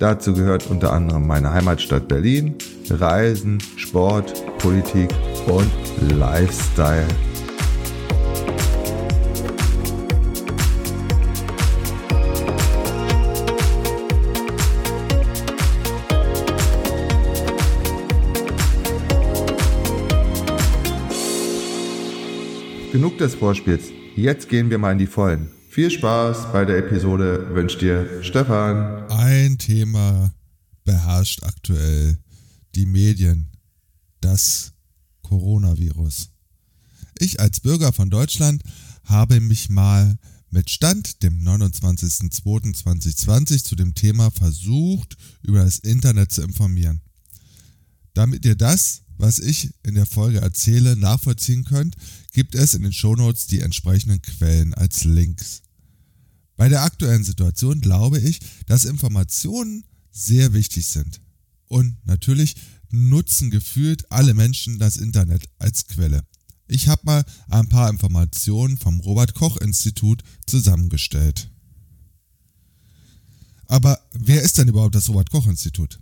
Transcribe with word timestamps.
Dazu 0.00 0.32
gehört 0.32 0.66
unter 0.70 0.94
anderem 0.94 1.26
meine 1.26 1.52
Heimatstadt 1.52 2.08
Berlin, 2.08 2.54
Reisen, 2.88 3.58
Sport, 3.76 4.32
Politik 4.56 5.10
und 5.46 5.70
Lifestyle. 6.18 7.06
Genug 22.90 23.18
des 23.18 23.34
Vorspiels. 23.34 23.90
Jetzt 24.16 24.48
gehen 24.48 24.70
wir 24.70 24.78
mal 24.78 24.92
in 24.92 24.98
die 24.98 25.06
Vollen. 25.06 25.59
Viel 25.70 25.88
Spaß 25.88 26.52
bei 26.52 26.64
der 26.64 26.78
Episode 26.78 27.54
wünscht 27.54 27.80
dir 27.80 28.24
Stefan. 28.24 29.08
Ein 29.08 29.56
Thema 29.56 30.34
beherrscht 30.82 31.44
aktuell 31.44 32.18
die 32.74 32.86
Medien. 32.86 33.52
Das 34.20 34.72
Coronavirus. 35.22 36.30
Ich 37.20 37.38
als 37.38 37.60
Bürger 37.60 37.92
von 37.92 38.10
Deutschland 38.10 38.64
habe 39.04 39.38
mich 39.38 39.70
mal 39.70 40.18
mit 40.50 40.70
Stand 40.70 41.22
dem 41.22 41.40
29.02.2020 41.40 43.62
zu 43.62 43.76
dem 43.76 43.94
Thema 43.94 44.32
versucht, 44.32 45.16
über 45.40 45.62
das 45.62 45.78
Internet 45.78 46.32
zu 46.32 46.42
informieren. 46.42 47.00
Damit 48.12 48.44
ihr 48.44 48.56
das, 48.56 49.02
was 49.20 49.38
ich 49.38 49.70
in 49.82 49.94
der 49.94 50.06
Folge 50.06 50.40
erzähle, 50.40 50.96
nachvollziehen 50.96 51.64
könnt, 51.64 51.96
gibt 52.32 52.54
es 52.54 52.74
in 52.74 52.82
den 52.82 52.92
Shownotes 52.92 53.46
die 53.46 53.60
entsprechenden 53.60 54.22
Quellen 54.22 54.74
als 54.74 55.04
Links. 55.04 55.62
Bei 56.56 56.68
der 56.68 56.82
aktuellen 56.82 57.24
Situation 57.24 57.80
glaube 57.80 58.18
ich, 58.18 58.40
dass 58.66 58.84
Informationen 58.84 59.84
sehr 60.10 60.52
wichtig 60.52 60.86
sind. 60.86 61.20
Und 61.66 61.96
natürlich 62.04 62.56
nutzen 62.90 63.50
gefühlt 63.50 64.10
alle 64.10 64.34
Menschen 64.34 64.78
das 64.78 64.96
Internet 64.96 65.48
als 65.58 65.86
Quelle. 65.86 66.24
Ich 66.66 66.88
habe 66.88 67.02
mal 67.04 67.24
ein 67.48 67.68
paar 67.68 67.90
Informationen 67.90 68.78
vom 68.78 69.00
Robert 69.00 69.34
Koch 69.34 69.56
Institut 69.58 70.22
zusammengestellt. 70.46 71.50
Aber 73.66 74.00
wer 74.12 74.42
ist 74.42 74.58
denn 74.58 74.68
überhaupt 74.68 74.94
das 74.94 75.08
Robert 75.08 75.30
Koch 75.30 75.46
Institut? 75.46 76.00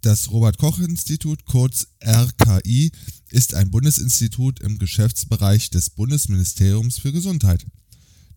Das 0.00 0.30
Robert 0.30 0.58
Koch 0.58 0.78
Institut, 0.78 1.44
kurz 1.46 1.88
RKI, 2.04 2.92
ist 3.30 3.54
ein 3.54 3.70
Bundesinstitut 3.70 4.60
im 4.60 4.78
Geschäftsbereich 4.78 5.70
des 5.70 5.90
Bundesministeriums 5.90 6.98
für 6.98 7.12
Gesundheit. 7.12 7.66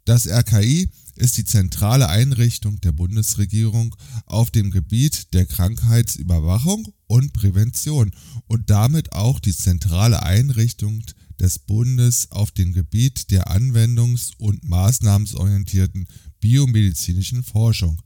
Das 0.05 0.25
RKI 0.25 0.89
ist 1.15 1.37
die 1.37 1.45
zentrale 1.45 2.09
Einrichtung 2.09 2.79
der 2.81 2.93
Bundesregierung 2.93 3.95
auf 4.25 4.49
dem 4.49 4.71
Gebiet 4.71 5.33
der 5.33 5.45
Krankheitsüberwachung 5.45 6.93
und 7.07 7.33
Prävention 7.33 8.11
und 8.47 8.69
damit 8.69 9.11
auch 9.13 9.39
die 9.39 9.55
zentrale 9.55 10.23
Einrichtung 10.23 11.03
des 11.39 11.59
Bundes 11.59 12.31
auf 12.31 12.51
dem 12.51 12.73
Gebiet 12.73 13.31
der 13.31 13.51
anwendungs- 13.51 14.31
und 14.37 14.63
maßnahmensorientierten 14.63 16.07
biomedizinischen 16.39 17.43
Forschung. 17.43 18.01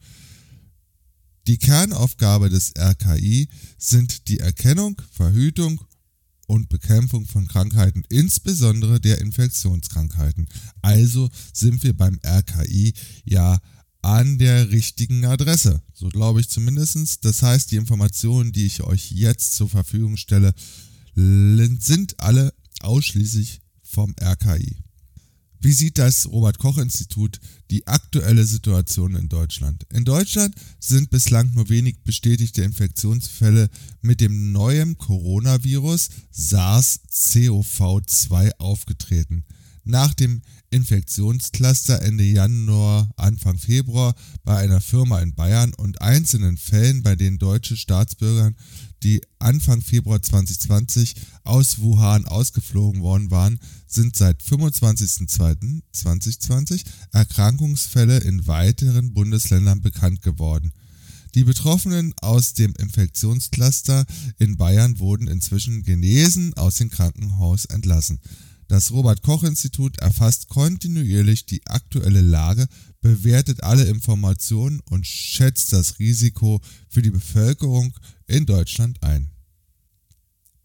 Die 1.48 1.58
Kernaufgabe 1.58 2.50
des 2.50 2.74
RKI 2.78 3.50
sind 3.78 4.30
die 4.30 4.40
Erkennung, 4.40 5.02
Verhütung 5.12 5.82
und 6.48 6.70
Bekämpfung 6.70 7.26
von 7.26 7.48
Krankheiten, 7.48 8.04
insbesondere 8.10 9.02
der 9.02 9.20
Infektionskrankheiten. 9.20 10.48
Also 10.82 11.30
sind 11.52 11.84
wir 11.84 11.94
beim 11.94 12.20
RKI 12.26 12.94
ja 13.26 13.60
an 14.02 14.38
der 14.38 14.72
richtigen 14.72 15.26
Adresse. 15.26 15.82
So 15.94 16.10
glaube 16.10 16.42
ich 16.42 16.50
zumindest. 16.50 17.24
Das 17.26 17.42
heißt, 17.42 17.72
die 17.72 17.78
Informationen, 17.78 18.52
die 18.52 18.66
ich 18.66 18.84
euch 18.84 19.12
jetzt 19.12 19.56
zur 19.56 19.70
Verfügung 19.70 20.18
stelle, 20.18 20.54
sind 21.16 22.20
alle 22.20 22.54
ausschließlich 22.82 23.62
vom 23.82 24.16
RKI. 24.22 24.78
Wie 25.64 25.72
sieht 25.72 25.98
das 25.98 26.28
Robert 26.28 26.60
Koch 26.60 26.78
Institut 26.78 27.40
die 27.72 27.88
aktuelle 27.88 28.44
Situation 28.44 29.16
in 29.16 29.30
Deutschland? 29.30 29.88
In 29.94 30.04
Deutschland 30.04 30.54
sind 30.78 31.10
bislang 31.10 31.54
nur 31.54 31.70
wenig 31.70 32.04
bestätigte 32.04 32.64
Infektionsfälle 32.64 33.70
mit 34.02 34.20
dem 34.20 34.52
neuen 34.52 34.98
Coronavirus 34.98 36.10
SARS-CoV-2 36.36 38.58
aufgetreten. 38.58 39.46
Nach 39.86 40.14
dem 40.14 40.42
Infektionscluster 40.70 42.02
Ende 42.02 42.26
Januar, 42.26 43.10
Anfang 43.16 43.58
Februar 43.58 44.16
bei 44.44 44.58
einer 44.58 44.82
Firma 44.82 45.22
in 45.22 45.34
Bayern 45.34 45.74
und 45.76 46.02
einzelnen 46.02 46.58
Fällen, 46.58 47.04
bei 47.04 47.16
denen 47.16 47.38
deutsche 47.38 47.78
Staatsbürger, 47.78 48.52
die 49.04 49.22
Anfang 49.40 49.82
Februar 49.82 50.22
2020 50.22 51.16
aus 51.44 51.80
Wuhan 51.80 52.26
ausgeflogen 52.26 53.02
worden 53.02 53.32
waren, 53.32 53.60
sind 53.86 54.16
seit 54.16 54.42
25.02.2020 54.42 56.86
Erkrankungsfälle 57.12 58.20
in 58.20 58.48
weiteren 58.48 59.14
Bundesländern 59.14 59.82
bekannt 59.82 60.22
geworden. 60.22 60.72
Die 61.36 61.44
Betroffenen 61.44 62.14
aus 62.22 62.54
dem 62.54 62.74
Infektionscluster 62.76 64.06
in 64.38 64.56
Bayern 64.56 65.00
wurden 65.00 65.28
inzwischen 65.28 65.84
genesen 65.84 66.54
aus 66.54 66.76
dem 66.76 66.92
Krankenhaus 66.92 67.66
entlassen. 67.66 68.20
Das 68.74 68.90
Robert 68.90 69.22
Koch 69.22 69.44
Institut 69.44 70.00
erfasst 70.00 70.48
kontinuierlich 70.48 71.46
die 71.46 71.62
aktuelle 71.68 72.22
Lage, 72.22 72.68
bewertet 73.02 73.62
alle 73.62 73.84
Informationen 73.84 74.80
und 74.90 75.06
schätzt 75.06 75.74
das 75.74 76.00
Risiko 76.00 76.60
für 76.90 77.04
die 77.04 77.12
Bevölkerung 77.12 77.94
in 78.26 78.48
Deutschland 78.48 79.04
ein. 79.04 79.30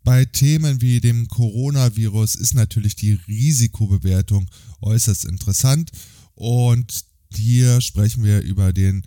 Bei 0.05 0.25
Themen 0.25 0.81
wie 0.81 1.03
dem 1.03 1.29
Coronavirus 1.29 2.37
ist 2.37 2.55
natürlich 2.55 2.97
die 2.97 3.13
Risikobewertung 3.13 4.49
äußerst 4.81 5.27
interessant 5.27 5.91
und 6.35 7.05
hier 7.35 7.83
sprechen 7.83 8.25
wir 8.25 8.41
über 8.41 8.73
den 8.73 9.05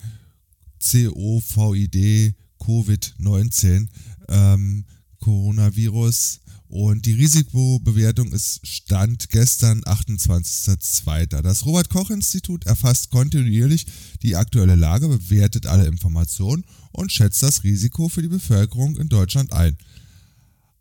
COVID 0.80 2.36
Covid-19 2.60 3.88
ähm, 4.30 4.86
Coronavirus 5.22 6.41
und 6.72 7.06
die 7.06 7.14
Risikobewertung 7.14 8.32
ist 8.32 8.66
Stand 8.66 9.30
gestern, 9.30 9.84
28.02. 9.84 11.42
Das 11.42 11.66
Robert 11.66 11.90
Koch 11.90 12.10
Institut 12.10 12.66
erfasst 12.66 13.10
kontinuierlich 13.10 13.86
die 14.22 14.38
aktuelle 14.38 14.76
Lage, 14.76 15.10
bewertet 15.10 15.66
alle 15.66 15.86
Informationen 15.86 16.64
und 16.94 17.12
schätzt 17.12 17.44
das 17.44 17.66
Risiko 17.66 18.08
für 18.08 18.22
die 18.22 18.30
Bevölkerung 18.30 18.96
in 18.96 19.10
Deutschland 19.10 19.52
ein. 19.52 19.78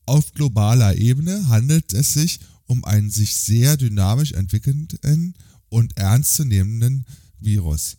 Auf 0.06 0.32
globaler 0.32 0.96
Ebene 0.96 1.48
handelt 1.48 1.92
es 1.92 2.14
sich 2.14 2.38
um 2.66 2.84
einen 2.84 3.10
sich 3.10 3.34
sehr 3.34 3.76
dynamisch 3.76 4.30
entwickelnden 4.30 5.34
und 5.70 5.98
ernstzunehmenden 5.98 7.04
Virus. 7.40 7.96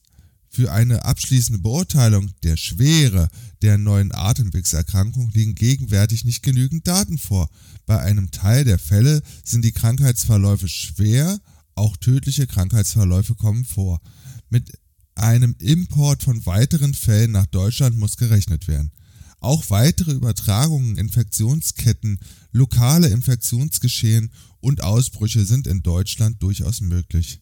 Für 0.53 0.73
eine 0.73 1.05
abschließende 1.05 1.61
Beurteilung 1.61 2.29
der 2.43 2.57
Schwere 2.57 3.29
der 3.61 3.77
neuen 3.77 4.13
Atemwegserkrankung 4.13 5.31
liegen 5.33 5.55
gegenwärtig 5.55 6.25
nicht 6.25 6.43
genügend 6.43 6.85
Daten 6.85 7.17
vor. 7.17 7.49
Bei 7.85 8.01
einem 8.01 8.31
Teil 8.31 8.65
der 8.65 8.77
Fälle 8.77 9.21
sind 9.45 9.63
die 9.63 9.71
Krankheitsverläufe 9.71 10.67
schwer, 10.67 11.39
auch 11.75 11.95
tödliche 11.95 12.47
Krankheitsverläufe 12.47 13.33
kommen 13.35 13.63
vor. 13.63 14.01
Mit 14.49 14.77
einem 15.15 15.55
Import 15.59 16.23
von 16.23 16.45
weiteren 16.45 16.95
Fällen 16.95 17.31
nach 17.31 17.45
Deutschland 17.45 17.95
muss 17.95 18.17
gerechnet 18.17 18.67
werden. 18.67 18.91
Auch 19.39 19.69
weitere 19.69 20.11
Übertragungen, 20.11 20.97
Infektionsketten, 20.97 22.19
lokale 22.51 23.07
Infektionsgeschehen 23.07 24.33
und 24.59 24.83
Ausbrüche 24.83 25.45
sind 25.45 25.65
in 25.65 25.81
Deutschland 25.81 26.43
durchaus 26.43 26.81
möglich. 26.81 27.39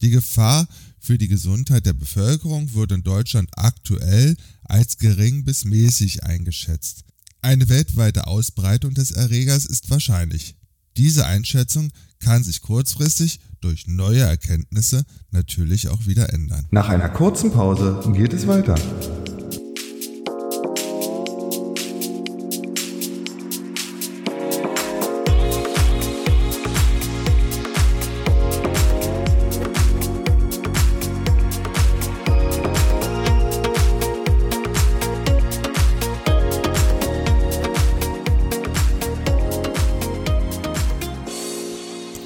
Die 0.00 0.10
Gefahr 0.10 0.68
für 1.00 1.18
die 1.18 1.28
Gesundheit 1.28 1.86
der 1.86 1.92
Bevölkerung 1.92 2.74
wird 2.74 2.92
in 2.92 3.02
Deutschland 3.02 3.50
aktuell 3.56 4.36
als 4.64 4.98
gering 4.98 5.44
bis 5.44 5.64
mäßig 5.64 6.24
eingeschätzt. 6.24 7.04
Eine 7.40 7.68
weltweite 7.68 8.26
Ausbreitung 8.26 8.94
des 8.94 9.10
Erregers 9.10 9.64
ist 9.64 9.90
wahrscheinlich. 9.90 10.56
Diese 10.96 11.26
Einschätzung 11.26 11.92
kann 12.18 12.42
sich 12.42 12.62
kurzfristig 12.62 13.40
durch 13.60 13.86
neue 13.86 14.20
Erkenntnisse 14.20 15.04
natürlich 15.30 15.88
auch 15.88 16.06
wieder 16.06 16.32
ändern. 16.32 16.66
Nach 16.70 16.88
einer 16.88 17.08
kurzen 17.08 17.52
Pause 17.52 18.00
geht 18.14 18.32
es 18.32 18.46
weiter. 18.46 18.74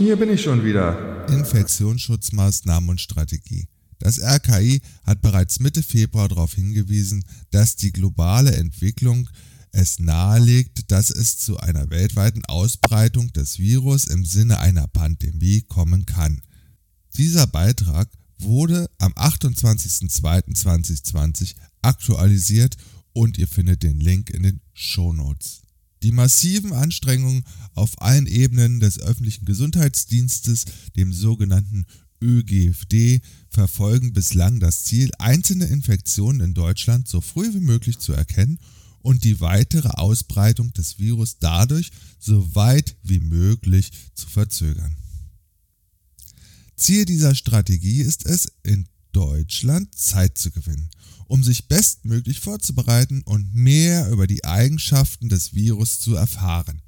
Hier 0.03 0.17
bin 0.17 0.31
ich 0.31 0.43
schon 0.43 0.65
wieder. 0.65 1.29
Infektionsschutzmaßnahmen 1.29 2.91
und 2.91 3.01
Strategie. 3.01 3.69
Das 4.01 4.21
RKI 4.21 4.83
hat 5.05 5.23
bereits 5.23 5.61
Mitte 5.61 5.85
Februar 5.85 6.29
darauf 6.29 6.55
hingewiesen, 6.55 7.25
dass 7.53 7.77
die 7.77 7.93
globale 7.93 8.57
Entwicklung 8.57 9.29
es 9.71 10.01
nahelegt, 10.01 10.91
dass 10.91 11.11
es 11.11 11.39
zu 11.39 11.59
einer 11.59 11.89
weltweiten 11.91 12.45
Ausbreitung 12.47 13.33
des 13.33 13.61
Virus 13.61 14.07
im 14.07 14.25
Sinne 14.25 14.59
einer 14.59 14.89
Pandemie 14.89 15.61
kommen 15.63 16.05
kann. 16.05 16.43
Dieser 17.17 17.47
Beitrag 17.47 18.09
wurde 18.39 18.91
am 18.99 19.13
28.02.2020 19.13 21.55
aktualisiert 21.81 22.77
und 23.13 23.39
ihr 23.39 23.47
findet 23.47 23.85
den 23.85 24.01
Link 24.01 24.31
in 24.31 24.43
den 24.43 24.61
Show 24.75 25.13
Notes. 25.13 25.62
Die 26.03 26.13
massiven 26.13 26.73
Anstrengungen 26.73 27.45
auf 27.75 28.01
allen 28.03 28.27
Ebenen 28.27 28.81
des 28.81 28.99
öffentlichen 28.99 29.45
Gesundheitsdienstes, 29.45 30.65
dem 30.97 31.13
sogenannten 31.13 31.87
ÖGFD, 32.21 33.21
verfolgen 33.49 34.13
bislang 34.13 34.59
das 34.59 34.85
Ziel, 34.85 35.11
einzelne 35.19 35.67
Infektionen 35.67 36.41
in 36.41 36.55
Deutschland 36.55 37.09
so 37.09 37.21
früh 37.21 37.53
wie 37.55 37.61
möglich 37.61 37.99
zu 37.99 38.13
erkennen 38.13 38.59
und 39.01 39.25
die 39.25 39.41
weitere 39.41 39.89
Ausbreitung 39.89 40.73
des 40.73 40.99
Virus 40.99 41.39
dadurch 41.39 41.91
so 42.19 42.55
weit 42.55 42.97
wie 43.03 43.21
möglich 43.21 43.93
zu 44.15 44.29
verzögern. 44.29 44.97
Ziel 46.77 47.05
dieser 47.05 47.35
Strategie 47.35 48.01
ist 48.01 48.27
es, 48.27 48.51
in 48.63 48.87
Deutschland 49.13 49.95
Zeit 49.95 50.39
zu 50.39 50.51
gewinnen, 50.51 50.91
um 51.27 51.43
sich 51.43 51.69
bestmöglich 51.69 52.41
vorzubereiten 52.41 53.23
und 53.23 53.55
mehr 53.55 54.11
über 54.11 54.27
die 54.27 54.45
Eigenschaften 54.45 55.29
des 55.29 55.55
Virus 55.55 56.01
zu 56.01 56.15
erfahren. 56.15 56.83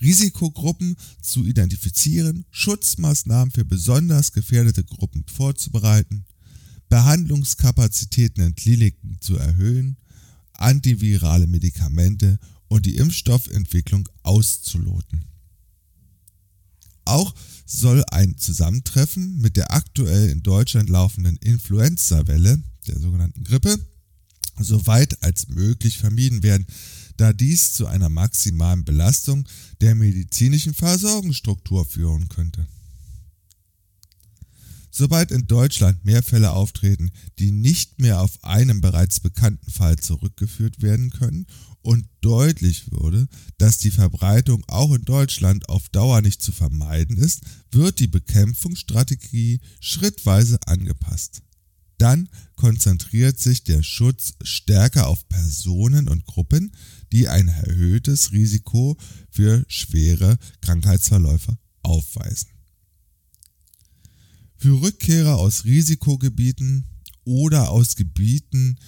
Risikogruppen 0.00 0.96
zu 1.22 1.44
identifizieren, 1.44 2.44
Schutzmaßnahmen 2.50 3.52
für 3.52 3.64
besonders 3.64 4.32
gefährdete 4.32 4.84
Gruppen 4.84 5.24
vorzubereiten, 5.26 6.24
Behandlungskapazitäten 6.88 8.44
in 8.44 8.54
Kliniken 8.54 9.18
zu 9.20 9.36
erhöhen, 9.36 9.96
antivirale 10.52 11.46
Medikamente 11.46 12.38
und 12.68 12.86
die 12.86 12.96
Impfstoffentwicklung 12.96 14.08
auszuloten. 14.22 15.24
Auch 17.04 17.34
soll 17.66 18.04
ein 18.10 18.36
Zusammentreffen 18.38 19.40
mit 19.40 19.56
der 19.56 19.72
aktuell 19.72 20.28
in 20.30 20.42
Deutschland 20.42 20.88
laufenden 20.88 21.36
Influenza-Welle, 21.36 22.62
der 22.84 22.98
sogenannten 22.98 23.44
Grippe, 23.44 23.78
so 24.58 24.86
weit 24.86 25.22
als 25.22 25.48
möglich 25.48 25.98
vermieden 25.98 26.42
werden, 26.42 26.66
da 27.16 27.32
dies 27.32 27.72
zu 27.72 27.86
einer 27.86 28.08
maximalen 28.08 28.84
Belastung 28.84 29.48
der 29.80 29.94
medizinischen 29.94 30.74
Versorgungsstruktur 30.74 31.84
führen 31.84 32.28
könnte. 32.28 32.66
Sobald 34.96 35.32
in 35.32 35.48
Deutschland 35.48 36.04
mehr 36.04 36.22
Fälle 36.22 36.52
auftreten, 36.52 37.10
die 37.40 37.50
nicht 37.50 38.00
mehr 38.00 38.20
auf 38.20 38.44
einen 38.44 38.80
bereits 38.80 39.18
bekannten 39.18 39.68
Fall 39.72 39.98
zurückgeführt 39.98 40.82
werden 40.82 41.10
können 41.10 41.46
und 41.82 42.06
deutlich 42.20 42.92
wurde, 42.92 43.26
dass 43.58 43.78
die 43.78 43.90
Verbreitung 43.90 44.62
auch 44.68 44.94
in 44.94 45.04
Deutschland 45.04 45.68
auf 45.68 45.88
Dauer 45.88 46.22
nicht 46.22 46.40
zu 46.40 46.52
vermeiden 46.52 47.16
ist, 47.16 47.40
wird 47.72 47.98
die 47.98 48.06
Bekämpfungsstrategie 48.06 49.60
schrittweise 49.80 50.60
angepasst. 50.66 51.42
Dann 51.98 52.28
konzentriert 52.56 53.38
sich 53.38 53.64
der 53.64 53.82
Schutz 53.82 54.34
stärker 54.42 55.06
auf 55.08 55.28
Personen 55.28 56.08
und 56.08 56.24
Gruppen, 56.26 56.72
die 57.12 57.28
ein 57.28 57.48
erhöhtes 57.48 58.32
Risiko 58.32 58.96
für 59.30 59.64
schwere 59.68 60.38
Krankheitsverläufe 60.60 61.56
aufweisen. 61.82 62.48
Für 64.56 64.80
Rückkehrer 64.80 65.36
aus 65.36 65.64
Risikogebieten 65.64 66.86
oder 67.24 67.70
aus 67.70 67.96
Gebieten 67.96 68.78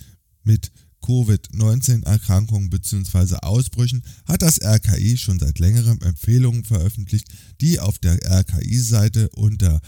mit 0.42 0.72
Covid-19-Erkrankungen 1.02 2.70
bzw. 2.70 3.36
Ausbrüchen 3.36 4.02
hat 4.26 4.42
das 4.42 4.60
RKI 4.60 5.16
schon 5.16 5.38
seit 5.38 5.58
längerem 5.58 6.00
Empfehlungen 6.02 6.64
veröffentlicht, 6.64 7.28
die 7.60 7.78
auf 7.78 7.98
der 7.98 8.18
RKI-Seite 8.24 9.28
unter 9.30 9.80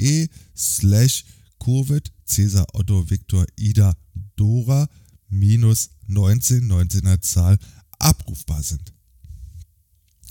www.rki.de 0.00 0.28
slash 0.56 1.24
Covid 1.58 2.10
Cäsar 2.24 2.66
Otto 2.72 3.08
Viktor 3.08 3.46
Ida 3.56 3.94
Dora 4.36 4.88
minus 5.28 5.90
19 6.06 6.68
19er 6.68 7.20
Zahl 7.20 7.58
abrufbar 7.98 8.62
sind. 8.62 8.92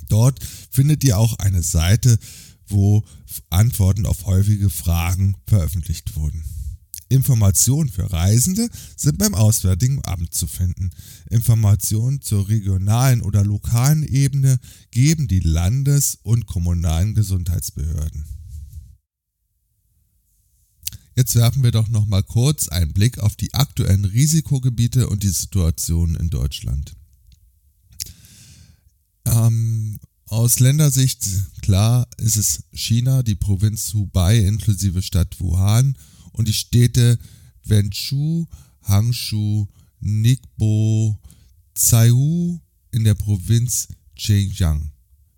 Dort 0.07 0.39
findet 0.71 1.03
ihr 1.03 1.17
auch 1.17 1.37
eine 1.39 1.61
Seite, 1.61 2.17
wo 2.67 3.03
Antworten 3.49 4.05
auf 4.05 4.25
häufige 4.25 4.69
Fragen 4.69 5.35
veröffentlicht 5.45 6.15
wurden. 6.15 6.43
Informationen 7.09 7.89
für 7.89 8.11
Reisende 8.11 8.69
sind 8.95 9.17
beim 9.17 9.33
Auswärtigen 9.33 9.99
Amt 10.05 10.33
zu 10.33 10.45
finden. 10.45 10.91
Informationen 11.29 12.21
zur 12.21 12.47
regionalen 12.49 13.21
oder 13.21 13.43
lokalen 13.43 14.03
Ebene 14.03 14.59
geben 14.91 15.27
die 15.27 15.39
Landes- 15.39 16.19
und 16.21 16.45
kommunalen 16.45 17.15
Gesundheitsbehörden. 17.15 18.38
Jetzt 21.19 21.35
werfen 21.35 21.63
wir 21.63 21.71
doch 21.71 21.89
noch 21.89 22.05
mal 22.05 22.23
kurz 22.23 22.69
einen 22.69 22.93
Blick 22.93 23.19
auf 23.19 23.35
die 23.35 23.53
aktuellen 23.53 24.05
Risikogebiete 24.05 25.09
und 25.09 25.21
die 25.21 25.27
Situation 25.27 26.15
in 26.15 26.29
Deutschland. 26.29 26.95
Ähm, 29.25 29.99
aus 30.27 30.61
Ländersicht, 30.61 31.27
klar, 31.61 32.07
ist 32.19 32.37
es 32.37 32.63
China, 32.71 33.21
die 33.21 33.35
Provinz 33.35 33.93
Hubei 33.93 34.37
inklusive 34.37 35.01
Stadt 35.01 35.41
Wuhan 35.41 35.97
und 36.31 36.47
die 36.47 36.53
Städte 36.53 37.19
Wenzhou, 37.65 38.47
Hangzhou, 38.83 39.67
Ningbo, 39.99 41.19
Zaihu 41.75 42.61
in 42.91 43.03
der 43.03 43.15
Provinz 43.15 43.89
Xinjiang. 44.15 44.93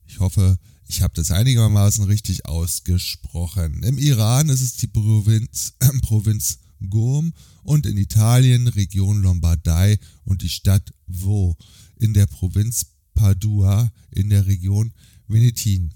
Ich 0.05 0.19
hoffe, 0.19 0.59
ich 0.91 1.01
habe 1.01 1.13
das 1.15 1.31
einigermaßen 1.31 2.03
richtig 2.03 2.45
ausgesprochen. 2.45 3.81
Im 3.83 3.97
Iran 3.97 4.49
ist 4.49 4.61
es 4.61 4.75
die 4.75 4.87
Provinz, 4.87 5.73
äh, 5.79 5.87
Provinz 6.01 6.59
Gurm 6.89 7.33
und 7.63 7.85
in 7.85 7.95
Italien 7.95 8.67
Region 8.67 9.21
Lombardei 9.21 9.99
und 10.25 10.41
die 10.41 10.49
Stadt 10.49 10.93
Vo 11.07 11.55
in 11.97 12.13
der 12.13 12.25
Provinz 12.25 12.87
Padua 13.13 13.89
in 14.09 14.29
der 14.29 14.47
Region 14.47 14.91
Venetin. 15.27 15.93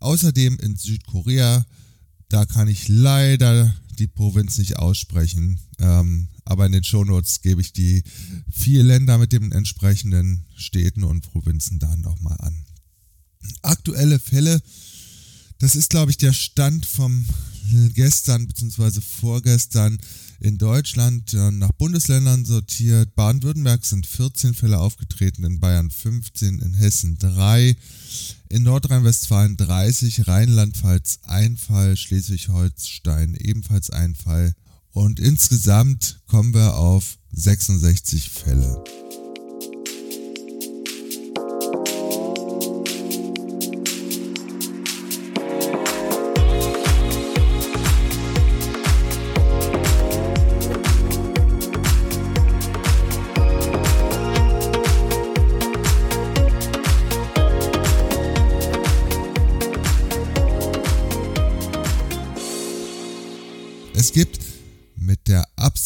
Außerdem 0.00 0.58
in 0.58 0.74
Südkorea, 0.74 1.64
da 2.28 2.46
kann 2.46 2.66
ich 2.66 2.88
leider 2.88 3.72
die 3.98 4.08
Provinz 4.08 4.58
nicht 4.58 4.76
aussprechen, 4.76 5.60
ähm, 5.78 6.28
aber 6.44 6.66
in 6.66 6.72
den 6.72 6.84
Shownotes 6.84 7.42
gebe 7.42 7.60
ich 7.60 7.72
die 7.72 8.02
vier 8.50 8.82
Länder 8.82 9.18
mit 9.18 9.30
den 9.32 9.52
entsprechenden 9.52 10.46
Städten 10.56 11.04
und 11.04 11.20
Provinzen 11.20 11.78
dann 11.78 12.00
nochmal 12.00 12.36
an. 12.40 12.64
Aktuelle 13.62 14.18
Fälle, 14.18 14.60
das 15.58 15.74
ist 15.74 15.90
glaube 15.90 16.10
ich 16.10 16.18
der 16.18 16.32
Stand 16.32 16.86
vom 16.86 17.26
gestern 17.94 18.46
bzw. 18.46 19.00
vorgestern 19.00 19.98
in 20.40 20.58
Deutschland 20.58 21.32
äh, 21.32 21.50
nach 21.50 21.72
Bundesländern 21.72 22.44
sortiert. 22.44 23.14
Baden-Württemberg 23.14 23.84
sind 23.84 24.06
14 24.06 24.54
Fälle 24.54 24.78
aufgetreten, 24.78 25.44
in 25.44 25.60
Bayern 25.60 25.90
15, 25.90 26.60
in 26.60 26.74
Hessen 26.74 27.18
3, 27.18 27.76
in 28.50 28.62
Nordrhein-Westfalen 28.62 29.56
30, 29.56 30.28
Rheinland-Pfalz 30.28 31.20
ein 31.22 31.56
Fall, 31.56 31.96
Schleswig-Holstein 31.96 33.34
ebenfalls 33.36 33.90
ein 33.90 34.14
Fall. 34.14 34.54
Und 34.92 35.18
insgesamt 35.18 36.20
kommen 36.26 36.54
wir 36.54 36.76
auf 36.76 37.18
66 37.32 38.30
Fälle. 38.30 39.03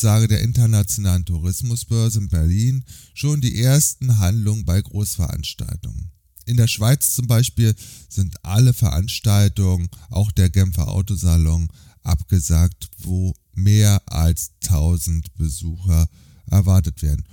Absage 0.09 0.29
der 0.29 0.41
internationalen 0.41 1.27
Tourismusbörse 1.27 2.21
in 2.21 2.29
Berlin 2.31 2.83
schon 3.13 3.43
die 3.43 3.61
ersten 3.61 4.17
Handlungen 4.17 4.65
bei 4.65 4.81
Großveranstaltungen. 4.81 6.11
In 6.47 6.57
der 6.57 6.67
Schweiz 6.67 7.15
zum 7.15 7.27
Beispiel 7.27 7.75
sind 8.09 8.43
alle 8.43 8.73
Veranstaltungen, 8.73 9.91
auch 10.09 10.33
der 10.33 10.49
Genfer 10.49 10.89
Autosalon, 10.89 11.69
abgesagt, 12.05 12.89
wo 12.97 13.35
mehr 13.53 14.01
als 14.07 14.53
1000 14.65 15.35
Besucher 15.35 16.09
erwartet 16.47 17.03
werden. 17.03 17.27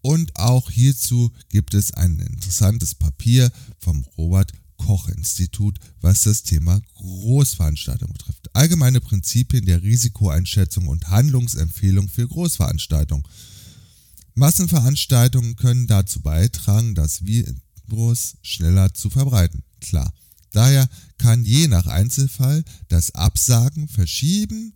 Und 0.00 0.36
auch 0.36 0.70
hierzu 0.70 1.32
gibt 1.48 1.74
es 1.74 1.90
ein 1.92 2.20
interessantes 2.20 2.94
Papier 2.94 3.50
vom 3.80 4.06
Robert 4.16 4.52
Koch 4.76 5.08
Institut, 5.08 5.78
was 6.00 6.22
das 6.22 6.42
Thema 6.42 6.80
Großveranstaltungen 6.94 8.12
betrifft. 8.12 8.54
Allgemeine 8.54 9.00
Prinzipien 9.00 9.64
der 9.66 9.82
Risikoeinschätzung 9.82 10.88
und 10.88 11.08
Handlungsempfehlung 11.08 12.08
für 12.08 12.28
Großveranstaltungen. 12.28 13.24
Massenveranstaltungen 14.34 15.56
können 15.56 15.86
dazu 15.86 16.20
beitragen, 16.20 16.94
das 16.94 17.24
Virus 17.24 18.36
schneller 18.42 18.92
zu 18.92 19.10
verbreiten. 19.10 19.62
Klar. 19.80 20.12
Daher 20.52 20.88
kann 21.18 21.44
je 21.44 21.68
nach 21.68 21.86
Einzelfall 21.86 22.64
das 22.88 23.14
Absagen, 23.14 23.88
Verschieben 23.88 24.75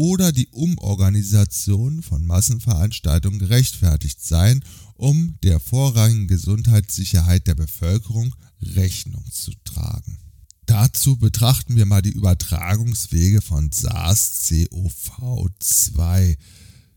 oder 0.00 0.32
die 0.32 0.48
Umorganisation 0.48 2.02
von 2.02 2.26
Massenveranstaltungen 2.26 3.38
gerechtfertigt 3.38 4.24
sein, 4.24 4.64
um 4.94 5.36
der 5.42 5.60
vorrangigen 5.60 6.26
Gesundheitssicherheit 6.26 7.46
der 7.46 7.54
Bevölkerung 7.54 8.34
Rechnung 8.62 9.30
zu 9.30 9.52
tragen. 9.62 10.16
Dazu 10.64 11.18
betrachten 11.18 11.76
wir 11.76 11.84
mal 11.84 12.00
die 12.00 12.12
Übertragungswege 12.12 13.42
von 13.42 13.68
SARS-CoV-2. 13.68 16.38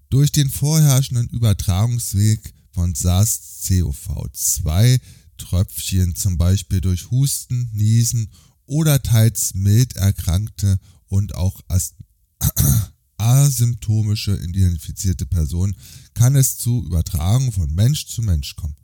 Durch 0.09 0.31
den 0.31 0.49
vorherrschenden 0.49 1.27
Übertragungsweg 1.27 2.53
von 2.71 2.93
SARS-CoV-2 2.93 5.01
Tröpfchen 5.37 6.15
zum 6.15 6.37
Beispiel 6.37 6.79
durch 6.79 7.11
Husten, 7.11 7.69
Niesen 7.73 8.29
oder 8.65 9.03
teils 9.03 9.55
mild 9.55 9.97
erkrankte 9.97 10.79
und 11.07 11.35
auch 11.35 11.59
asymptomische 13.23 14.35
identifizierte 14.35 15.25
Personen 15.25 15.75
kann 16.13 16.35
es 16.35 16.57
zu 16.57 16.83
Übertragung 16.83 17.51
von 17.51 17.73
Mensch 17.73 18.05
zu 18.07 18.21
Mensch 18.21 18.55
kommen. 18.55 18.75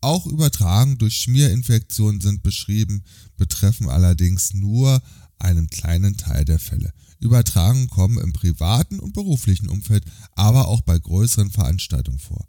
Auch 0.00 0.26
Übertragung 0.26 0.96
durch 0.98 1.16
Schmierinfektionen 1.16 2.20
sind 2.20 2.44
beschrieben, 2.44 3.02
betreffen 3.36 3.88
allerdings 3.88 4.54
nur 4.54 5.02
einen 5.40 5.68
kleinen 5.68 6.16
Teil 6.16 6.44
der 6.44 6.60
Fälle. 6.60 6.92
Übertragungen 7.18 7.88
kommen 7.88 8.18
im 8.18 8.32
privaten 8.32 9.00
und 9.00 9.12
beruflichen 9.12 9.68
Umfeld, 9.68 10.04
aber 10.36 10.68
auch 10.68 10.82
bei 10.82 10.96
größeren 10.96 11.50
Veranstaltungen 11.50 12.20
vor. 12.20 12.46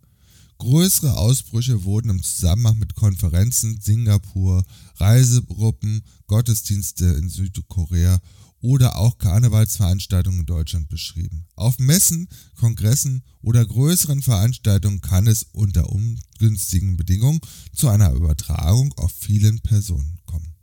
Größere 0.60 1.18
Ausbrüche 1.18 1.86
wurden 1.86 2.10
im 2.10 2.22
Zusammenhang 2.22 2.78
mit 2.78 2.94
Konferenzen 2.94 3.80
Singapur, 3.82 4.64
Reisegruppen, 4.98 6.04
Gottesdienste 6.28 7.06
in 7.06 7.30
Südkorea 7.30 8.20
oder 8.62 8.98
auch 8.98 9.18
Karnevalsveranstaltungen 9.18 10.42
in 10.42 10.46
Deutschland 10.46 10.90
beschrieben. 10.90 11.46
Auf 11.56 11.80
Messen, 11.80 12.28
Kongressen 12.56 13.24
oder 13.42 13.66
größeren 13.66 14.22
Veranstaltungen 14.22 15.02
kann 15.02 15.28
es 15.28 15.44
unter 15.52 15.90
ungünstigen 15.90 16.98
Bedingungen 16.98 17.40
zu 17.74 17.90
einer 17.90 18.12
Übertragung 18.12 18.94
auf 18.98 19.12
vielen 19.12 19.60
Personen 19.62 20.20
kommen. 20.26 20.56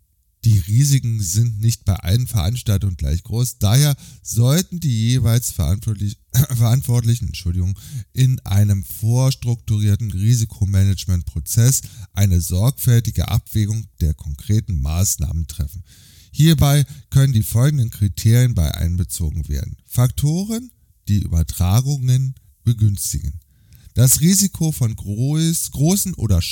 Die 0.46 0.60
Risiken 0.60 1.20
sind 1.20 1.60
nicht 1.60 1.84
bei 1.84 1.96
allen 1.96 2.28
Veranstaltungen 2.28 2.96
gleich 2.96 3.24
groß, 3.24 3.58
daher 3.58 3.96
sollten 4.22 4.78
die 4.78 5.08
jeweils 5.08 5.50
Verantwortlich 5.50 6.18
Verantwortlichen 6.32 7.26
Entschuldigung, 7.26 7.76
in 8.12 8.38
einem 8.40 8.84
vorstrukturierten 8.84 10.12
Risikomanagementprozess 10.12 11.80
eine 12.12 12.40
sorgfältige 12.40 13.26
Abwägung 13.26 13.86
der 14.00 14.14
konkreten 14.14 14.80
Maßnahmen 14.80 15.48
treffen. 15.48 15.82
Hierbei 16.36 16.84
können 17.08 17.32
die 17.32 17.42
folgenden 17.42 17.88
Kriterien 17.88 18.54
bei 18.54 18.70
einbezogen 18.74 19.48
werden. 19.48 19.74
Faktoren, 19.86 20.70
die 21.08 21.20
Übertragungen 21.20 22.34
begünstigen. 22.62 23.40
Das 23.94 24.20
Risiko 24.20 24.70
von 24.70 24.94
groß, 24.94 25.70
großen 25.70 26.12
oder 26.12 26.42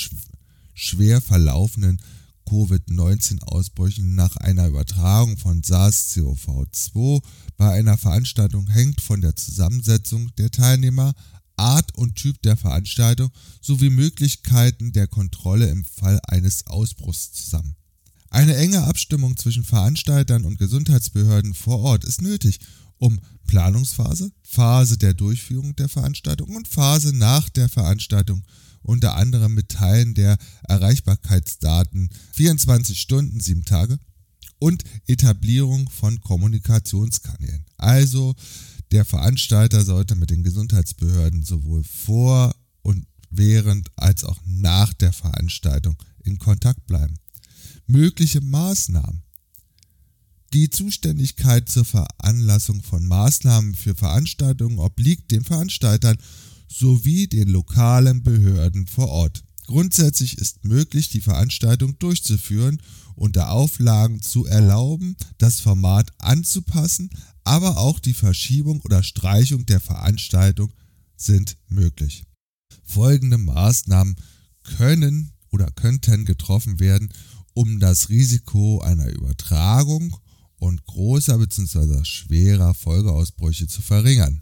schwer 0.73 1.21
verlaufenden 1.21 2.01
Covid-19-Ausbrüchen 2.49 4.15
nach 4.15 4.37
einer 4.37 4.65
Übertragung 4.69 5.37
von 5.37 5.61
SARS-CoV-2 5.61 7.21
bei 7.55 7.69
einer 7.69 7.99
Veranstaltung 7.99 8.67
hängt 8.67 9.01
von 9.01 9.21
der 9.21 9.35
Zusammensetzung 9.35 10.31
der 10.37 10.49
Teilnehmer, 10.49 11.13
Art 11.57 11.95
und 11.95 12.15
Typ 12.15 12.41
der 12.41 12.57
Veranstaltung 12.57 13.29
sowie 13.61 13.91
Möglichkeiten 13.91 14.93
der 14.93 15.05
Kontrolle 15.05 15.69
im 15.69 15.85
Fall 15.85 16.19
eines 16.27 16.65
Ausbruchs 16.65 17.33
zusammen. 17.33 17.75
Eine 18.35 18.57
enge 18.57 18.83
Abstimmung 18.83 19.37
zwischen 19.37 19.63
Veranstaltern 19.63 20.43
und 20.43 20.57
Gesundheitsbehörden 20.57 21.53
vor 21.53 21.79
Ort 21.79 22.03
ist 22.03 22.21
nötig, 22.21 22.59
um 22.97 23.21
Planungsphase, 23.47 24.29
Phase 24.43 24.97
der 24.97 25.13
Durchführung 25.13 25.73
der 25.77 25.87
Veranstaltung 25.87 26.53
und 26.53 26.67
Phase 26.67 27.15
nach 27.15 27.47
der 27.47 27.69
Veranstaltung 27.69 28.43
unter 28.81 29.15
anderem 29.15 29.53
mit 29.53 29.69
Teilen 29.69 30.15
der 30.15 30.37
Erreichbarkeitsdaten 30.67 32.09
24 32.33 32.99
Stunden, 32.99 33.39
7 33.39 33.63
Tage 33.63 33.99
und 34.59 34.83
Etablierung 35.07 35.89
von 35.89 36.19
Kommunikationskanälen. 36.19 37.63
Also 37.77 38.35
der 38.91 39.05
Veranstalter 39.05 39.85
sollte 39.85 40.15
mit 40.15 40.29
den 40.29 40.43
Gesundheitsbehörden 40.43 41.41
sowohl 41.45 41.85
vor 41.85 42.53
und 42.81 43.07
während 43.29 43.89
als 43.95 44.25
auch 44.25 44.41
nach 44.45 44.91
der 44.91 45.13
Veranstaltung 45.13 45.95
in 46.25 46.37
Kontakt 46.37 46.85
bleiben 46.85 47.15
mögliche 47.87 48.41
Maßnahmen. 48.41 49.23
Die 50.53 50.69
Zuständigkeit 50.69 51.67
zur 51.67 51.85
Veranlassung 51.85 52.81
von 52.81 53.05
Maßnahmen 53.05 53.75
für 53.75 53.95
Veranstaltungen 53.95 54.79
obliegt 54.79 55.31
den 55.31 55.43
Veranstaltern 55.43 56.17
sowie 56.67 57.27
den 57.27 57.49
lokalen 57.49 58.23
Behörden 58.23 58.87
vor 58.87 59.09
Ort. 59.09 59.43
Grundsätzlich 59.65 60.37
ist 60.37 60.63
möglich, 60.63 61.09
die 61.09 61.21
Veranstaltung 61.21 61.97
durchzuführen, 61.99 62.81
unter 63.15 63.51
Auflagen 63.51 64.21
zu 64.21 64.45
erlauben, 64.45 65.15
das 65.37 65.59
Format 65.59 66.11
anzupassen, 66.19 67.09
aber 67.43 67.77
auch 67.77 67.99
die 67.99 68.13
Verschiebung 68.13 68.81
oder 68.81 69.03
Streichung 69.03 69.65
der 69.65 69.79
Veranstaltung 69.79 70.71
sind 71.17 71.57
möglich. 71.67 72.23
Folgende 72.83 73.37
Maßnahmen 73.37 74.15
können 74.63 75.31
oder 75.49 75.71
könnten 75.71 76.25
getroffen 76.25 76.79
werden, 76.79 77.09
um 77.55 77.79
das 77.79 78.09
Risiko 78.09 78.81
einer 78.81 79.07
Übertragung 79.07 80.15
und 80.57 80.85
großer 80.85 81.37
bzw. 81.37 82.03
schwerer 82.03 82.73
Folgeausbrüche 82.73 83.67
zu 83.67 83.81
verringern. 83.81 84.41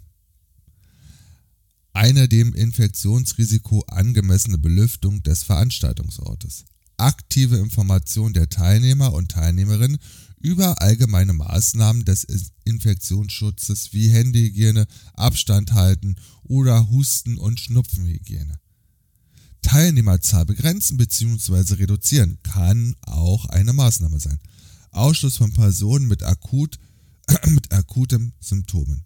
Eine 1.92 2.28
dem 2.28 2.54
Infektionsrisiko 2.54 3.84
angemessene 3.86 4.58
Belüftung 4.58 5.22
des 5.22 5.44
Veranstaltungsortes. 5.44 6.64
Aktive 6.96 7.56
Information 7.56 8.32
der 8.32 8.48
Teilnehmer 8.48 9.12
und 9.12 9.30
Teilnehmerinnen 9.30 9.98
über 10.40 10.82
allgemeine 10.82 11.32
Maßnahmen 11.32 12.04
des 12.04 12.26
Infektionsschutzes 12.64 13.92
wie 13.92 14.08
Händehygiene, 14.08 14.86
Abstand 15.14 15.72
halten 15.72 16.16
oder 16.42 16.90
Husten- 16.90 17.38
und 17.38 17.60
Schnupfenhygiene. 17.60 18.58
Teilnehmerzahl 19.64 20.44
begrenzen 20.44 20.98
bzw. 20.98 21.74
reduzieren 21.74 22.38
kann 22.42 22.94
auch 23.00 23.46
eine 23.46 23.72
Maßnahme 23.72 24.20
sein. 24.20 24.38
Ausschluss 24.90 25.38
von 25.38 25.52
Personen 25.52 26.06
mit, 26.06 26.22
akut, 26.22 26.78
mit 27.48 27.72
akutem 27.72 28.32
Symptomen. 28.40 29.04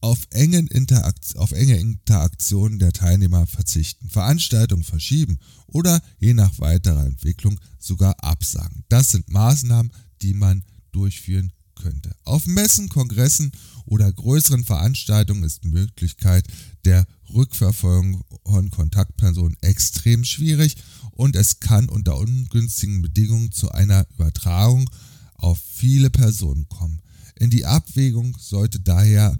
Auf, 0.00 0.26
engen 0.30 0.66
Interakt, 0.66 1.36
auf 1.36 1.52
enge 1.52 1.76
Interaktionen 1.78 2.80
der 2.80 2.92
Teilnehmer 2.92 3.46
verzichten, 3.46 4.10
Veranstaltungen 4.10 4.82
verschieben 4.82 5.38
oder 5.68 6.02
je 6.18 6.34
nach 6.34 6.58
weiterer 6.58 7.06
Entwicklung 7.06 7.60
sogar 7.78 8.22
absagen. 8.24 8.84
Das 8.88 9.12
sind 9.12 9.30
Maßnahmen, 9.30 9.92
die 10.20 10.34
man 10.34 10.64
durchführen 10.90 11.52
könnte. 11.82 12.14
Auf 12.24 12.46
Messen, 12.46 12.88
Kongressen 12.88 13.52
oder 13.84 14.10
größeren 14.12 14.64
Veranstaltungen 14.64 15.42
ist 15.42 15.64
Möglichkeit 15.64 16.46
der 16.84 17.06
Rückverfolgung 17.34 18.24
von 18.44 18.70
Kontaktpersonen 18.70 19.56
extrem 19.60 20.24
schwierig 20.24 20.76
und 21.12 21.36
es 21.36 21.60
kann 21.60 21.88
unter 21.88 22.16
ungünstigen 22.18 23.02
Bedingungen 23.02 23.52
zu 23.52 23.70
einer 23.72 24.06
Übertragung 24.14 24.88
auf 25.34 25.60
viele 25.74 26.10
Personen 26.10 26.68
kommen. 26.68 27.02
In 27.38 27.50
die 27.50 27.66
Abwägung 27.66 28.36
sollte 28.38 28.80
daher 28.80 29.38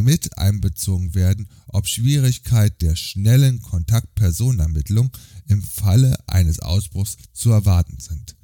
mit 0.00 0.38
einbezogen 0.38 1.14
werden, 1.14 1.46
ob 1.66 1.86
Schwierigkeit 1.86 2.80
der 2.80 2.96
schnellen 2.96 3.60
Kontaktpersonenermittlung 3.60 5.10
im 5.46 5.62
Falle 5.62 6.16
eines 6.26 6.58
Ausbruchs 6.60 7.18
zu 7.34 7.50
erwarten 7.50 7.98
sind. 8.00 8.34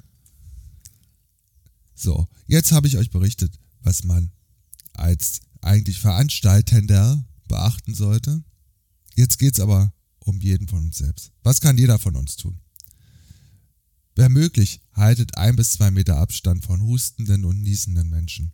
So, 2.01 2.27
jetzt 2.47 2.71
habe 2.71 2.87
ich 2.87 2.97
euch 2.97 3.11
berichtet, 3.11 3.59
was 3.81 4.03
man 4.03 4.31
als 4.93 5.41
eigentlich 5.61 5.99
Veranstaltender 5.99 7.23
beachten 7.47 7.93
sollte. 7.93 8.43
Jetzt 9.15 9.37
geht 9.37 9.53
es 9.53 9.59
aber 9.59 9.93
um 10.17 10.41
jeden 10.41 10.67
von 10.67 10.85
uns 10.85 10.97
selbst. 10.97 11.31
Was 11.43 11.61
kann 11.61 11.77
jeder 11.77 11.99
von 11.99 12.15
uns 12.15 12.37
tun? 12.37 12.59
Wer 14.15 14.29
möglich, 14.29 14.81
haltet 14.93 15.37
ein 15.37 15.55
bis 15.55 15.73
zwei 15.73 15.91
Meter 15.91 16.17
Abstand 16.17 16.65
von 16.65 16.81
hustenden 16.81 17.45
und 17.45 17.61
niesenden 17.61 18.09
Menschen. 18.09 18.51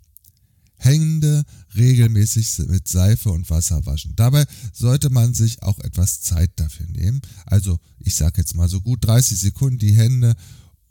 Hände 0.76 1.46
regelmäßig 1.74 2.60
mit 2.68 2.90
Seife 2.90 3.30
und 3.32 3.50
Wasser 3.50 3.86
waschen. 3.86 4.14
Dabei 4.18 4.46
sollte 4.74 5.10
man 5.10 5.34
sich 5.34 5.64
auch 5.64 5.80
etwas 5.80 6.20
Zeit 6.20 6.52
dafür 6.58 6.88
nehmen. 6.88 7.22
Also 7.46 7.80
ich 8.00 8.16
sage 8.16 8.42
jetzt 8.42 8.56
mal 8.56 8.68
so 8.68 8.82
gut 8.82 9.06
30 9.06 9.40
Sekunden 9.40 9.80
die 9.80 9.96
Hände 9.96 10.36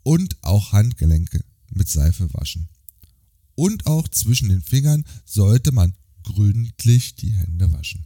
und 0.01 0.43
auch 0.43 0.71
Handgelenke 0.71 1.41
mit 1.71 1.89
Seife 1.89 2.33
waschen. 2.33 2.69
Und 3.55 3.87
auch 3.87 4.07
zwischen 4.07 4.49
den 4.49 4.61
Fingern 4.61 5.03
sollte 5.25 5.71
man 5.71 5.93
gründlich 6.23 7.15
die 7.15 7.31
Hände 7.31 7.71
waschen. 7.71 8.05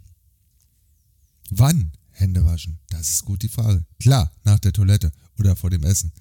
Wann 1.49 1.91
Hände 2.11 2.45
waschen? 2.45 2.79
Das 2.89 3.09
ist 3.09 3.25
gut 3.25 3.41
die 3.41 3.49
Frage. 3.49 3.85
Klar, 3.99 4.31
nach 4.43 4.59
der 4.59 4.73
Toilette 4.73 5.11
oder 5.37 5.55
vor 5.55 5.69
dem 5.69 5.83
Essen. 5.83 6.11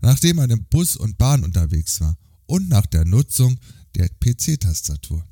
Nachdem 0.00 0.36
man 0.36 0.50
im 0.50 0.64
Bus 0.64 0.96
und 0.96 1.16
Bahn 1.16 1.44
unterwegs 1.44 2.00
war 2.00 2.16
und 2.46 2.68
nach 2.68 2.86
der 2.86 3.04
Nutzung 3.04 3.58
der 3.94 4.08
PC-Tastatur. 4.08 5.26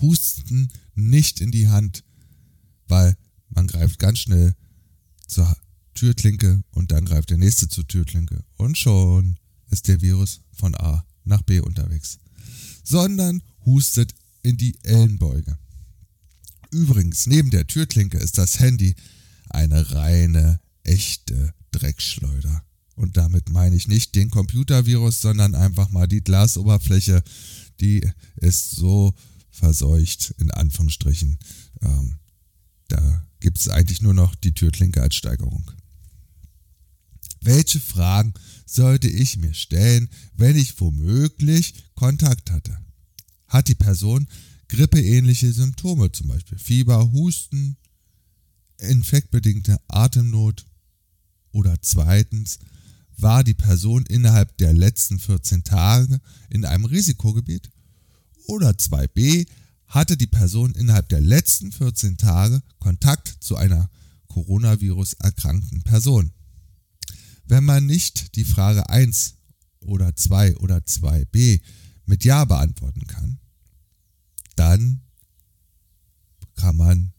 Husten 0.00 0.70
nicht 0.94 1.40
in 1.40 1.50
die 1.50 1.68
Hand, 1.68 2.04
weil 2.88 3.16
man 3.48 3.66
greift 3.66 3.98
ganz 3.98 4.18
schnell 4.18 4.54
zur 5.26 5.56
Türklinke 5.94 6.62
und 6.72 6.92
dann 6.92 7.04
greift 7.04 7.30
der 7.30 7.38
nächste 7.38 7.68
zur 7.68 7.86
Türklinke 7.86 8.44
und 8.56 8.76
schon 8.76 9.36
ist 9.70 9.88
der 9.88 10.00
Virus 10.00 10.40
von 10.52 10.74
A 10.74 11.04
nach 11.24 11.42
B 11.42 11.60
unterwegs. 11.60 12.18
Sondern 12.84 13.42
hustet 13.64 14.14
in 14.42 14.56
die 14.56 14.78
Ellenbeuge. 14.84 15.58
Übrigens, 16.70 17.26
neben 17.26 17.50
der 17.50 17.66
Türklinke 17.66 18.18
ist 18.18 18.38
das 18.38 18.60
Handy 18.60 18.94
eine 19.48 19.92
reine, 19.92 20.60
echte 20.82 21.54
Dreckschleuder. 21.72 22.62
Und 22.94 23.16
damit 23.16 23.50
meine 23.50 23.76
ich 23.76 23.88
nicht 23.88 24.14
den 24.14 24.30
Computervirus, 24.30 25.20
sondern 25.20 25.54
einfach 25.54 25.90
mal 25.90 26.06
die 26.06 26.22
Glasoberfläche, 26.22 27.22
die 27.80 28.08
ist 28.36 28.70
so 28.70 29.14
verseucht, 29.50 30.34
in 30.38 30.50
Anführungsstrichen. 30.50 31.38
Ähm, 31.82 32.18
da 32.88 33.26
gibt 33.40 33.58
es 33.58 33.68
eigentlich 33.68 34.00
nur 34.00 34.14
noch 34.14 34.34
die 34.34 34.52
Türklinke 34.52 35.02
als 35.02 35.14
Steigerung. 35.14 35.70
Welche 37.46 37.78
Fragen 37.78 38.34
sollte 38.66 39.08
ich 39.08 39.36
mir 39.36 39.54
stellen, 39.54 40.08
wenn 40.34 40.56
ich 40.56 40.80
womöglich 40.80 41.74
Kontakt 41.94 42.50
hatte? 42.50 42.76
Hat 43.46 43.68
die 43.68 43.76
Person 43.76 44.26
grippeähnliche 44.66 45.52
Symptome, 45.52 46.10
zum 46.10 46.26
Beispiel 46.26 46.58
Fieber, 46.58 47.12
Husten, 47.12 47.76
infektbedingte 48.78 49.80
Atemnot? 49.86 50.66
Oder 51.52 51.76
zweitens, 51.82 52.58
war 53.16 53.44
die 53.44 53.54
Person 53.54 54.04
innerhalb 54.06 54.58
der 54.58 54.72
letzten 54.72 55.20
14 55.20 55.62
Tage 55.62 56.20
in 56.50 56.64
einem 56.64 56.84
Risikogebiet? 56.84 57.70
Oder 58.48 58.70
2b, 58.70 59.46
hatte 59.86 60.16
die 60.16 60.26
Person 60.26 60.72
innerhalb 60.72 61.08
der 61.10 61.20
letzten 61.20 61.70
14 61.70 62.16
Tage 62.16 62.60
Kontakt 62.80 63.36
zu 63.38 63.54
einer 63.54 63.88
Coronavirus 64.26 65.12
erkrankten 65.12 65.82
Person? 65.82 66.32
Wenn 67.46 67.64
man 67.64 67.86
nicht 67.86 68.36
die 68.36 68.44
Frage 68.44 68.88
1 68.88 69.36
oder 69.80 70.14
2 70.14 70.56
oder 70.56 70.78
2b 70.78 71.60
mit 72.04 72.24
Ja 72.24 72.44
beantworten 72.44 73.06
kann, 73.06 73.38
dann 74.56 75.02
kann 76.56 76.76
man 76.76 77.12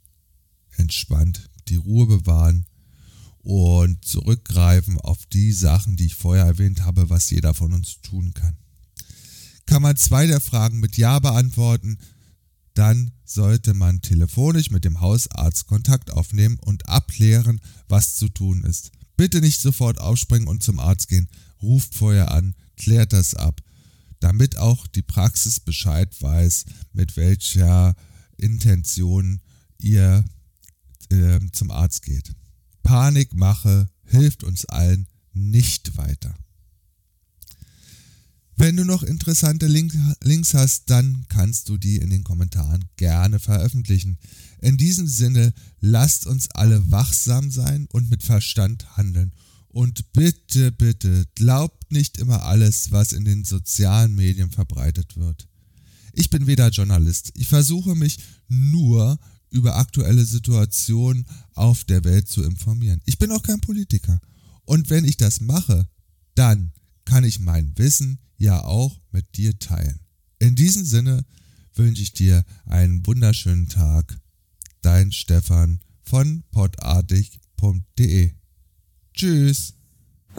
entspannt 0.78 1.50
die 1.68 1.76
Ruhe 1.76 2.08
bewahren 2.08 2.66
und 3.40 4.04
zurückgreifen 4.04 5.00
auf 5.00 5.26
die 5.28 5.52
Sachen, 5.52 5.96
die 5.96 6.08
ich 6.08 6.16
vorher 6.16 6.46
erwähnt 6.46 6.84
habe, 6.84 7.10
was 7.10 7.30
jeder 7.30 7.54
von 7.54 7.74
uns 7.74 8.02
tun 8.02 8.34
kann. 8.34 8.58
Kann 9.66 9.82
man 9.82 9.96
zwei 9.96 10.28
der 10.28 10.42
Fragen 10.42 10.80
mit 10.80 10.98
Ja 10.98 11.20
beantworten, 11.20 11.98
dann 12.74 13.12
sollte 13.26 13.74
man 13.74 14.02
telefonisch 14.02 14.70
mit 14.70 14.86
dem 14.86 15.02
Hausarzt 15.02 15.68
Kontakt 15.68 16.12
aufnehmen 16.12 16.58
und 16.60 16.88
abklären, 16.88 17.60
was 17.88 18.16
zu 18.16 18.30
tun 18.30 18.64
ist. 18.64 18.92
Bitte 19.18 19.42
nicht 19.42 19.60
sofort 19.60 20.00
aufspringen 20.00 20.48
und 20.48 20.64
zum 20.64 20.80
Arzt 20.80 21.10
gehen. 21.10 21.28
Ruft 21.62 21.96
vorher 21.96 22.32
an, 22.32 22.56
klärt 22.78 23.14
das 23.14 23.34
ab, 23.34 23.62
damit 24.20 24.58
auch 24.58 24.88
die 24.88 25.02
Praxis 25.02 25.60
Bescheid 25.60 26.10
weiß, 26.22 26.66
mit 26.94 27.18
welcher 27.18 27.96
Intention 28.38 29.42
ihr 29.80 30.24
äh, 31.10 31.40
zum 31.52 31.72
Arzt 31.72 32.04
geht. 32.04 32.32
Panikmache 32.84 33.90
hilft 34.06 34.44
uns 34.44 34.66
allen 34.66 35.08
nicht 35.34 35.98
weiter. 35.98 36.36
Wenn 38.56 38.76
du 38.76 38.86
noch 38.86 39.04
interessante 39.04 39.68
Link, 39.68 39.94
Links 40.24 40.56
hast, 40.56 40.90
dann 40.90 41.26
kannst 41.30 41.70
du 41.70 41.78
die 41.78 41.98
in 41.98 42.10
den 42.10 42.24
Kommentaren 42.24 42.86
gerne 42.96 43.40
veröffentlichen. 43.40 44.18
In 44.60 44.78
diesem 44.78 45.08
Sinne, 45.08 45.54
lasst 45.80 46.26
uns 46.26 46.50
alle 46.52 46.92
wachsam 46.92 47.52
sein 47.52 47.88
und 47.92 48.10
mit 48.10 48.24
Verstand 48.24 48.98
handeln. 48.98 49.34
Und 49.70 50.12
bitte, 50.14 50.72
bitte, 50.72 51.26
glaubt 51.36 51.92
nicht 51.92 52.18
immer 52.18 52.44
alles, 52.44 52.92
was 52.92 53.14
in 53.14 53.26
den 53.26 53.44
sozialen 53.44 54.16
Medien 54.16 54.50
verbreitet 54.50 55.18
wird. 55.18 55.48
Ich 56.14 56.30
bin 56.32 56.48
weder 56.48 56.70
Journalist, 56.70 57.32
ich 57.36 57.48
versuche 57.48 57.94
mich 57.94 58.18
nur 58.48 59.20
über 59.52 59.76
aktuelle 59.76 60.26
Situationen 60.26 61.26
auf 61.54 61.84
der 61.84 62.04
Welt 62.04 62.28
zu 62.28 62.44
informieren. 62.44 63.02
Ich 63.06 63.20
bin 63.20 63.32
auch 63.32 63.44
kein 63.44 63.62
Politiker. 63.62 64.20
Und 64.66 64.90
wenn 64.90 65.06
ich 65.06 65.18
das 65.18 65.42
mache, 65.42 65.88
dann 66.36 66.72
kann 67.06 67.24
ich 67.24 67.40
mein 67.40 67.72
Wissen 67.78 68.20
ja 68.38 68.64
auch 68.64 69.00
mit 69.12 69.38
dir 69.38 69.58
teilen. 69.60 70.00
In 70.40 70.56
diesem 70.56 70.86
Sinne 70.86 71.26
wünsche 71.76 72.02
ich 72.02 72.14
dir 72.14 72.44
einen 72.66 73.06
wunderschönen 73.06 73.70
Tag. 73.70 74.20
Dein 74.82 75.12
Stefan 75.12 75.80
von 76.04 76.44
podartig.de. 76.52 78.32
Tschüss. 79.14 79.74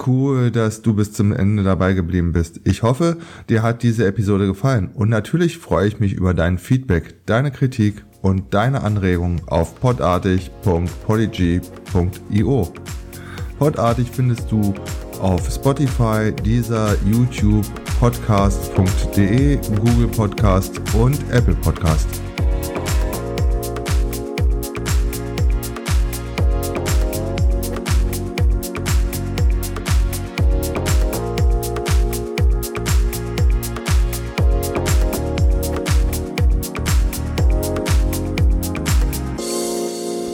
Cool, 0.07 0.53
dass 0.53 0.83
du 0.83 0.95
bis 0.95 1.13
zum 1.13 1.33
Ende 1.33 1.65
dabei 1.65 1.93
geblieben 1.93 2.31
bist. 2.33 2.61
Ich 2.65 2.85
hoffe, 2.85 3.19
dir 3.49 3.63
hat 3.63 3.83
diese 3.83 4.07
Episode 4.07 4.47
gefallen 4.47 4.91
und 4.95 5.09
natürlich 5.09 5.59
freue 5.59 5.89
ich 5.89 5.99
mich 5.99 6.13
über 6.13 6.35
dein 6.35 6.59
Feedback, 6.59 7.27
deine 7.27 7.51
Kritik 7.51 8.05
und 8.23 8.55
deine 8.55 8.83
Anregungen 8.83 9.41
auf 9.49 9.81
podartig.polyg.io. 9.81 12.73
Podartig 13.59 14.07
findest 14.13 14.53
du 14.53 14.73
auf 15.21 15.53
Spotify, 15.53 16.33
dieser 16.45 16.97
YouTube, 17.05 17.67
podcast.de, 17.99 19.57
Google 19.57 20.07
Podcast 20.09 20.81
und 20.95 21.19
Apple 21.33 21.57
Podcast. 21.57 22.28